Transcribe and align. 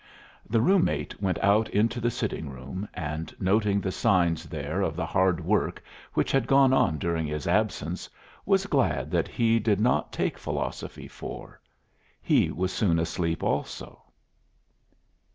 The 0.49 0.61
room 0.61 0.85
mate 0.85 1.21
went 1.21 1.37
out 1.43 1.69
into 1.69 2.01
the 2.01 2.09
sitting 2.09 2.49
room, 2.49 2.89
and 2.95 3.31
noting 3.39 3.79
the 3.79 3.91
signs 3.91 4.45
there 4.45 4.81
of 4.81 4.95
the 4.95 5.05
hard 5.05 5.45
work 5.45 5.83
which 6.15 6.31
had 6.31 6.47
gone 6.47 6.73
on 6.73 6.97
during 6.97 7.27
his 7.27 7.45
absence, 7.45 8.09
was 8.43 8.65
glad 8.65 9.11
that 9.11 9.27
he 9.27 9.59
did 9.59 9.79
not 9.79 10.11
take 10.11 10.39
Philosophy 10.39 11.07
4. 11.07 11.61
He 12.19 12.49
was 12.49 12.73
soon 12.73 12.97
asleep 12.97 13.43
also. 13.43 14.01